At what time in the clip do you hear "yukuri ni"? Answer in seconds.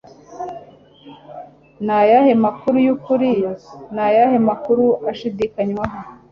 2.87-4.01